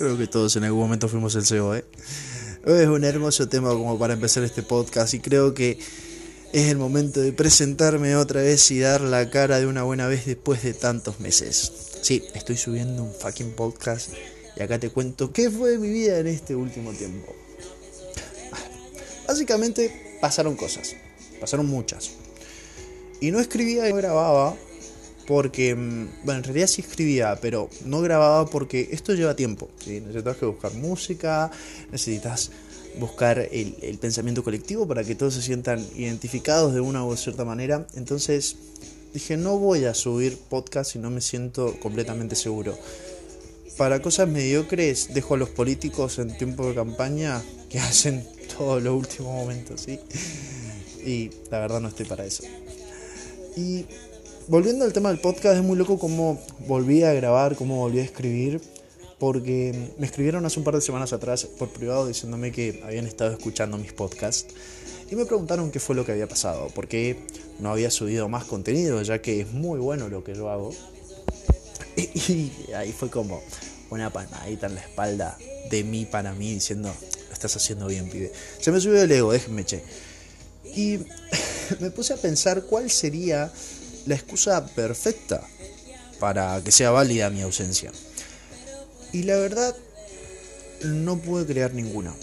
[0.00, 1.84] Creo que todos en algún momento fuimos el CEO, ¿eh?
[2.64, 5.78] Es un hermoso tema como para empezar este podcast y creo que
[6.54, 10.24] es el momento de presentarme otra vez y dar la cara de una buena vez
[10.24, 11.70] después de tantos meses.
[12.00, 14.14] Sí, estoy subiendo un fucking podcast
[14.56, 17.34] y acá te cuento qué fue mi vida en este último tiempo.
[19.28, 20.96] Básicamente pasaron cosas,
[21.38, 22.12] pasaron muchas.
[23.20, 24.56] Y no escribía y no grababa
[25.30, 29.70] porque, mm, bueno, en realidad sí escribía, pero no grababa porque esto lleva tiempo.
[29.86, 31.52] Necesitas que buscar música,
[31.92, 32.50] necesitas
[32.98, 37.86] buscar el, pensamiento colectivo para que todos se sientan identificados de una u cierta manera.
[37.94, 38.56] Entonces
[39.14, 42.76] dije, no voy a subir podcast si no me siento completamente seguro.
[43.76, 48.26] Para cosas mediocres dejo a los políticos en tiempo de campaña que hacen
[48.58, 50.00] todos los últimos momentos, ¿sí?
[51.06, 52.42] Y la verdad no estoy para eso.
[53.56, 53.86] Y
[54.50, 58.02] volviendo al tema del podcast, es muy loco cómo volví a grabar, cómo volví a
[58.02, 58.60] escribir,
[59.20, 63.30] porque me escribieron hace un par de semanas atrás por privado diciéndome que habían estado
[63.30, 64.52] escuchando mis podcasts
[65.08, 67.16] y me preguntaron qué fue lo que había pasado, por qué
[67.60, 70.74] no había subido más contenido, ya que es muy bueno lo que yo hago.
[71.96, 73.42] Y, ahí fue como
[73.90, 75.38] una palmadita en la espalda
[75.70, 76.92] de mí para mí diciendo,
[77.28, 78.32] lo estás haciendo bien, pibe.
[78.60, 79.82] Se me subió el ego, déjenme che.
[80.74, 80.98] Y
[81.80, 83.52] me puse a pensar cuál sería
[84.06, 85.46] la excusa perfecta
[86.18, 87.90] para que sea válida mi ausencia.
[89.12, 89.76] Y la verdad,
[90.84, 92.14] no pude crear ninguna.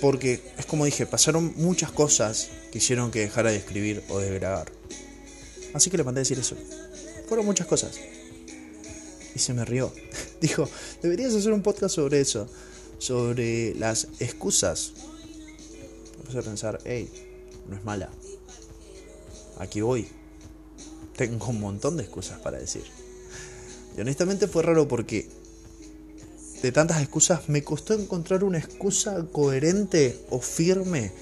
[0.00, 4.34] Porque es como dije, pasaron muchas cosas que hicieron que dejara de escribir o de
[4.34, 4.70] grabar.
[5.74, 6.56] Así que le mandé a decir eso.
[7.28, 7.98] Fueron muchas cosas.
[9.34, 9.92] Y se me rió.
[10.40, 10.68] Dijo,
[11.02, 12.48] deberías hacer un podcast sobre eso.
[12.98, 14.92] Sobre las excusas.
[16.18, 17.10] Me puse a pensar, hey,
[17.68, 18.10] no es mala.
[19.58, 20.08] Aquí voy
[21.16, 22.84] tengo un montón de excusas para decir.
[23.96, 25.28] Y honestamente fue raro porque
[26.62, 31.12] de tantas excusas me costó encontrar una excusa coherente o firme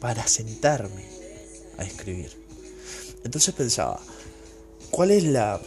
[0.00, 1.04] para sentarme
[1.78, 2.30] a escribir.
[3.24, 4.00] Entonces pensaba,
[4.90, 5.60] ¿cuál es la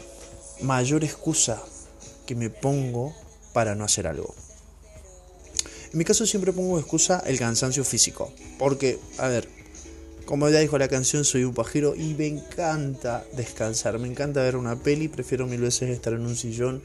[0.61, 1.61] mayor excusa
[2.25, 3.15] que me pongo
[3.53, 4.35] para no hacer algo?
[5.91, 8.31] En mi caso siempre pongo excusa el cansancio físico.
[8.59, 9.47] Porque, a ver,
[10.27, 13.97] como ya dijo la canción, soy un pajero y me encanta descansar.
[13.97, 15.07] Me encanta ver una peli.
[15.07, 16.83] Prefiero mil veces estar en un sillón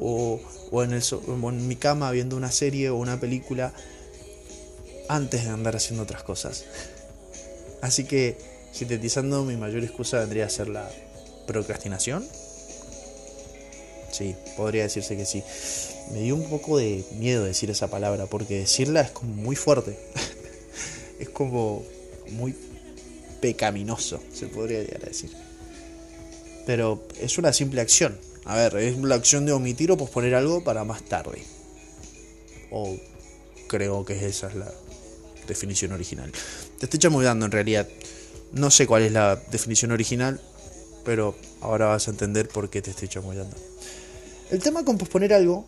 [0.00, 0.40] o,
[0.82, 3.74] en, el, en mi cama viendo una serie o una película
[5.10, 6.64] antes de andar haciendo otras cosas.
[7.82, 8.38] Así que,
[8.72, 10.90] sintetizando, mi mayor excusa vendría a ser la
[11.46, 12.26] procrastinación.
[14.12, 15.42] Sí, podría decirse que sí.
[16.10, 19.98] Me dio un poco de miedo decir esa palabra porque decirla es como muy fuerte.
[21.18, 21.84] es como
[22.32, 22.54] muy
[23.40, 25.30] pecaminoso, se podría llegar a decir.
[26.66, 28.18] Pero es una simple acción.
[28.44, 31.42] A ver, es la acción de omitir o posponer algo para más tarde.
[32.70, 32.96] O
[33.68, 34.72] creo que esa es la
[35.46, 36.30] definición original.
[36.78, 37.88] Te estoy chamullando en realidad.
[38.52, 40.40] No sé cuál es la definición original,
[41.04, 43.56] pero ahora vas a entender por qué te estoy chamullando.
[44.50, 45.66] El tema con posponer algo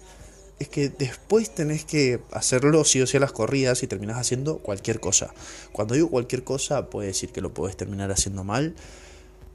[0.59, 4.59] es que después tenés que hacerlo sí o sí a las corridas y terminás haciendo
[4.59, 5.35] cualquier cosa.
[5.73, 8.75] Cuando digo cualquier cosa, puede decir que lo podés terminar haciendo mal,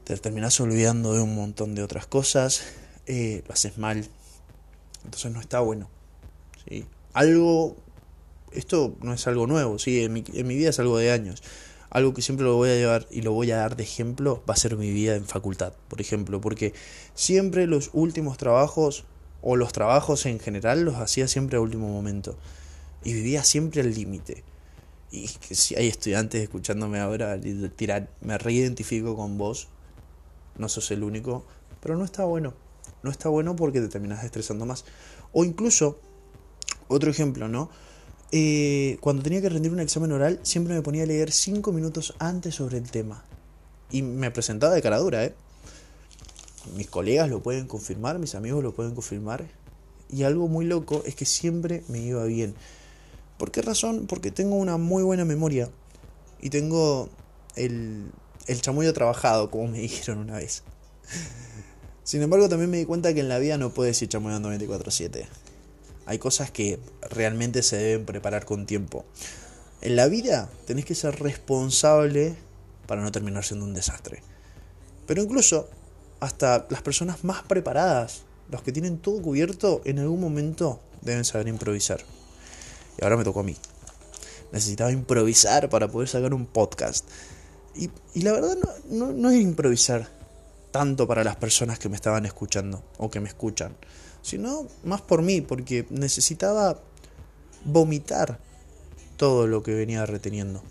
[0.04, 2.62] te terminás olvidando de un montón de otras cosas,
[3.06, 4.06] eh, lo haces mal,
[5.04, 5.88] entonces no está bueno.
[6.68, 6.86] ¿sí?
[7.14, 7.76] Algo,
[8.52, 10.04] esto no es algo nuevo, ¿sí?
[10.04, 11.42] en, mi, en mi vida es algo de años.
[11.88, 14.54] Algo que siempre lo voy a llevar y lo voy a dar de ejemplo va
[14.54, 16.72] a ser mi vida en facultad, por ejemplo, porque
[17.14, 19.06] siempre los últimos trabajos
[19.42, 22.36] o los trabajos en general los hacía siempre a último momento
[23.04, 24.44] y vivía siempre al límite.
[25.10, 27.38] Y si hay estudiantes escuchándome ahora
[27.74, 29.68] tirar, me reidentifico con vos,
[30.56, 31.44] no sos el único,
[31.80, 32.54] pero no está bueno.
[33.02, 34.84] No está bueno porque te terminas estresando más.
[35.32, 35.98] O incluso,
[36.88, 37.70] otro ejemplo, ¿no?
[38.30, 42.14] Eh, cuando tenía que rendir un examen oral, siempre me ponía a leer 5 minutos
[42.18, 43.24] antes sobre el tema.
[43.90, 45.34] Y me presentaba de cara dura, ¿eh?
[46.74, 49.46] Mis colegas lo pueden confirmar, mis amigos lo pueden confirmar.
[50.08, 52.54] Y algo muy loco es que siempre me iba bien.
[53.38, 54.06] ¿Por qué razón?
[54.06, 55.70] Porque tengo una muy buena memoria.
[56.40, 57.08] Y tengo
[57.56, 58.10] el,
[58.46, 60.62] el chamuyo trabajado, como me dijeron una vez.
[62.04, 65.26] Sin embargo, también me di cuenta que en la vida no puedes ir chamullando 24-7.
[66.06, 69.04] Hay cosas que realmente se deben preparar con tiempo.
[69.80, 72.34] En la vida tenés que ser responsable
[72.86, 74.22] para no terminar siendo un desastre.
[75.06, 75.68] Pero incluso
[76.20, 81.48] hasta las personas más preparadas, los que tienen todo cubierto, en algún momento deben saber
[81.48, 82.00] improvisar.
[82.98, 83.56] Y ahora me tocó a mí.
[84.52, 87.08] Necesitaba improvisar para poder sacar un podcast.
[87.74, 87.90] Y,
[88.22, 88.56] la verdad
[88.88, 90.08] no, no, es improvisar.
[90.70, 93.76] tanto para las personas que me estaban escuchando o que me escuchan,
[94.22, 96.80] sino más por mí, porque necesitaba
[97.64, 98.38] vomitar
[99.16, 100.62] todo lo que venía reteniendo.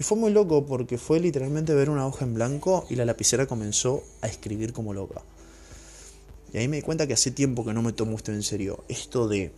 [0.00, 3.46] Y fue muy loco porque fue literalmente ver una hoja en blanco y la lapicera
[3.46, 5.20] comenzó a escribir como loca.
[6.54, 8.82] Y ahí me di cuenta que hace tiempo que no me tomo esto en serio.
[8.88, 9.52] Esto de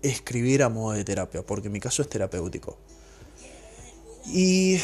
[0.00, 2.78] escribir a modo de terapia, porque mi caso es terapéutico.
[4.26, 4.78] Y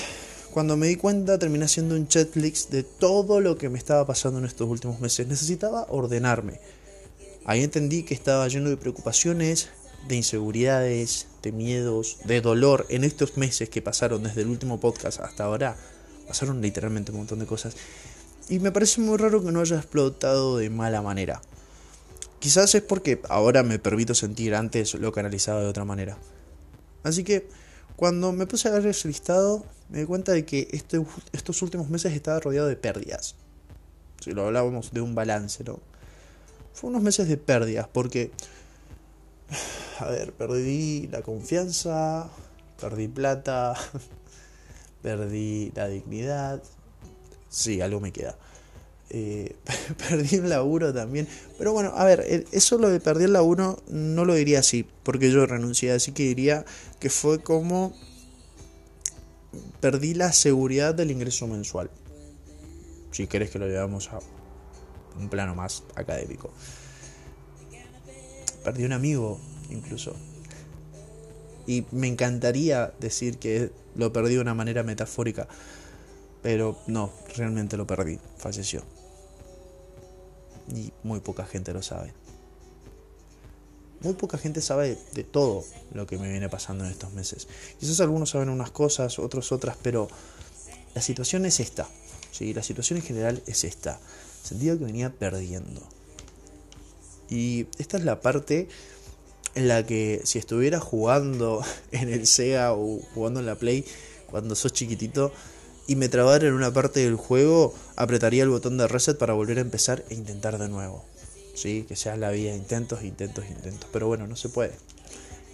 [0.50, 4.40] cuando me di cuenta terminé haciendo un checklist de todo lo que me estaba pasando
[4.40, 5.28] en estos últimos meses.
[5.28, 6.58] Necesitaba ordenarme.
[7.44, 9.68] Ahí entendí que estaba lleno de preocupaciones,
[10.06, 15.20] de inseguridades, de miedos, de dolor en estos meses que pasaron desde el último podcast
[15.20, 15.76] hasta ahora.
[16.26, 17.74] Pasaron literalmente un montón de cosas.
[18.48, 21.40] Y me parece muy raro que no haya explotado de mala manera.
[22.38, 26.16] Quizás es porque ahora me permito sentir, antes lo canalizaba de otra manera.
[27.02, 27.48] Así que
[27.96, 31.88] cuando me puse a ver ese listado, me di cuenta de que este, estos últimos
[31.90, 33.34] meses estaba rodeado de pérdidas.
[34.20, 35.80] Si lo hablábamos de un balance, ¿no?
[36.72, 38.30] Fue unos meses de pérdidas, porque,
[39.98, 42.28] a ver, perdí la confianza,
[42.80, 43.74] perdí plata,
[45.02, 46.62] perdí la dignidad.
[47.48, 48.36] Sí, algo me queda.
[49.10, 49.56] Eh,
[50.08, 51.26] perdí el laburo también.
[51.56, 55.30] Pero bueno, a ver, eso lo de perdí el laburo no lo diría así, porque
[55.30, 56.64] yo renuncié, así que diría
[57.00, 57.94] que fue como
[59.80, 61.90] perdí la seguridad del ingreso mensual.
[63.12, 64.18] Si querés que lo llevamos a
[65.18, 66.52] un plano más académico.
[68.68, 69.38] Perdí un amigo,
[69.70, 70.14] incluso.
[71.66, 75.48] Y me encantaría decir que lo perdí de una manera metafórica.
[76.42, 78.18] Pero no, realmente lo perdí.
[78.38, 78.82] Falleció
[80.74, 82.12] y muy poca gente lo sabe.
[84.00, 87.48] Muy poca gente sabe de todo lo que me viene pasando en estos meses.
[87.80, 90.08] Quizás algunos saben unas cosas, otros otras, pero
[90.94, 91.88] la situación es esta.
[92.30, 92.54] ¿sí?
[92.54, 93.98] La situación en general es esta.
[94.42, 95.82] Sentido que venía perdiendo.
[97.30, 98.68] Y esta es la parte
[99.54, 103.84] en la que si estuviera jugando en el Sega o jugando en la Play
[104.30, 105.32] cuando sos chiquitito,
[105.88, 109.56] y me trabara en una parte del juego, apretaría el botón de reset para volver
[109.56, 111.02] a empezar e intentar de nuevo.
[111.54, 113.88] Sí, que sea la vida, intentos, intentos, intentos.
[113.90, 114.74] Pero bueno, no se puede.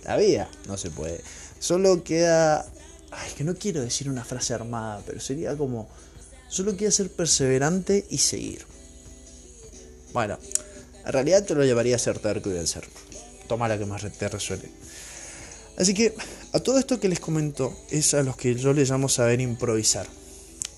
[0.04, 1.20] La vida no se puede.
[1.60, 2.66] Solo queda...
[3.12, 5.88] Ay, que no quiero decir una frase armada, pero sería como...
[6.48, 8.66] Solo queda ser perseverante y seguir.
[10.12, 10.36] Bueno,
[11.04, 12.84] en realidad te lo llevaría a ser terco y vencer.
[13.46, 14.64] Toma la que más te resuene.
[15.76, 16.14] Así que
[16.52, 20.06] a todo esto que les comento es a los que yo les llamo saber improvisar.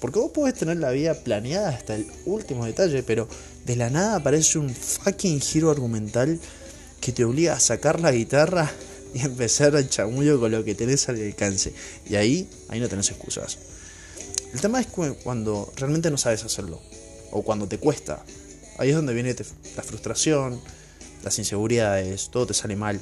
[0.00, 3.28] Porque vos podés tener la vida planeada hasta el último detalle, pero
[3.64, 6.38] de la nada aparece un fucking giro argumental
[7.00, 8.70] que te obliga a sacar la guitarra
[9.14, 11.72] y empezar al chamullo con lo que tenés al alcance.
[12.08, 13.58] Y ahí, ahí no tenés excusas.
[14.52, 16.80] El tema es cuando realmente no sabes hacerlo,
[17.30, 18.24] o cuando te cuesta.
[18.78, 19.34] Ahí es donde viene
[19.76, 20.60] la frustración,
[21.22, 23.00] las inseguridades, todo te sale mal.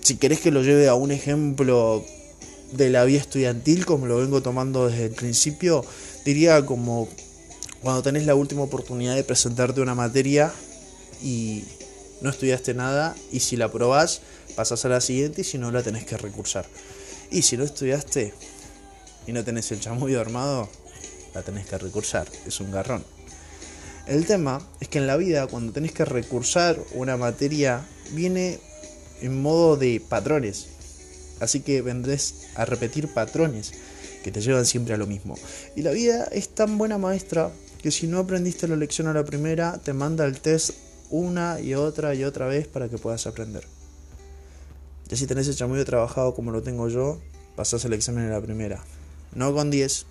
[0.00, 2.04] Si querés que lo lleve a un ejemplo
[2.72, 5.84] de la vida estudiantil, como lo vengo tomando desde el principio,
[6.24, 7.08] diría como
[7.82, 10.52] cuando tenés la última oportunidad de presentarte una materia
[11.22, 11.64] y
[12.20, 14.22] no estudiaste nada y si la probás
[14.54, 16.66] pasás a la siguiente y si no la tenés que recursar.
[17.30, 18.34] Y si no estudiaste
[19.26, 20.68] y no tenés el chamullo armado,
[21.34, 23.04] la tenés que recursar, es un garrón.
[24.06, 28.58] El tema es que en la vida cuando tenés que recursar una materia viene
[29.20, 30.66] en modo de patrones,
[31.42, 33.72] Así que vendrés a repetir patrones
[34.22, 35.36] que te llevan siempre a lo mismo.
[35.74, 37.50] Y la vida es tan buena maestra
[37.82, 40.70] que si no aprendiste la lección a la primera, te manda el test
[41.10, 43.66] una y otra y otra vez para que puedas aprender.
[45.08, 47.20] Ya si tenés el chamuyo trabajado como lo tengo yo,
[47.56, 48.80] pasás el examen en la primera.
[49.34, 50.06] No con 10,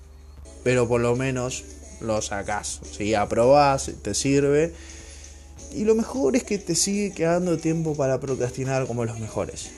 [0.66, 1.64] pero por lo menos
[2.02, 2.82] lo sacás.
[2.98, 4.74] Si aprobás, te sirve.
[5.74, 9.70] Y lo mejor es que te sigue quedando tiempo para procrastinar como los mejores.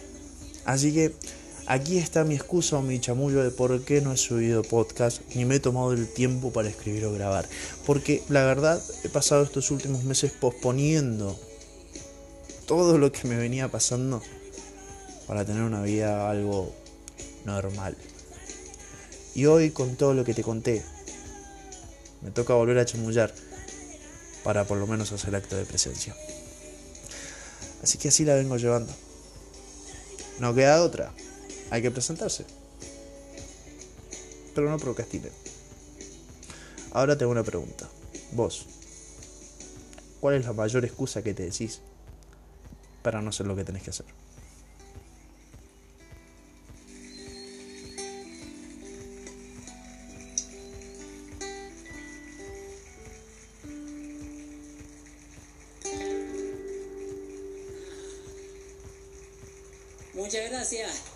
[0.65, 1.13] Así que
[1.65, 5.45] Aquí está mi excusa o mi chamullo de por qué no he subido podcast ni
[5.45, 7.47] me he tomado el tiempo para escribir o grabar.
[7.85, 11.39] Porque la verdad he pasado estos últimos meses posponiendo
[12.67, 14.21] todo lo que me venía pasando
[15.25, 16.73] para tener una vida algo
[17.45, 17.95] normal.
[19.33, 20.83] Y hoy con todo lo que te conté,
[22.23, 23.33] me toca volver a chamullar
[24.43, 26.15] para por lo menos hacer acto de presencia.
[27.81, 28.93] Así que así la vengo llevando.
[30.39, 31.11] No queda otra
[31.73, 32.45] hay que presentarse.
[34.53, 35.31] Pero no procrastinen.
[36.91, 37.89] Ahora tengo una pregunta.
[38.33, 38.67] Vos,
[40.19, 41.81] ¿cuál es la mayor excusa que te decís
[43.01, 44.05] para no hacer lo que tenés que hacer?
[60.23, 61.12] Muchas gracias.